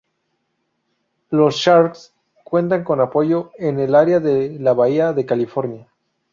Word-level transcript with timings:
Los 1.29 1.57
Sharks 1.57 2.15
cuentan 2.43 2.83
con 2.83 3.01
apoyo 3.01 3.51
en 3.59 3.79
el 3.79 3.93
área 3.93 4.19
de 4.19 4.57
la 4.57 4.73
Bahía 4.73 5.13
de 5.13 5.27
California. 5.27 5.89